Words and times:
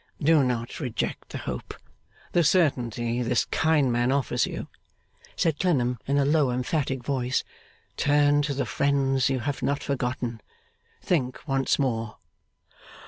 'Do 0.19 0.43
not 0.43 0.79
reject 0.79 1.29
the 1.29 1.37
hope, 1.37 1.75
the 2.31 2.43
certainty, 2.43 3.21
this 3.21 3.45
kind 3.45 3.91
man 3.91 4.11
offers 4.11 4.47
you,' 4.47 4.67
said 5.35 5.59
Clennam 5.59 5.99
in 6.07 6.17
a 6.17 6.25
low 6.25 6.49
emphatic 6.49 7.03
voice. 7.03 7.43
'Turn 7.97 8.41
to 8.41 8.55
the 8.55 8.65
friends 8.65 9.29
you 9.29 9.41
have 9.41 9.61
not 9.61 9.83
forgotten. 9.83 10.41
Think 11.03 11.47
once 11.47 11.77
more! 11.77 12.17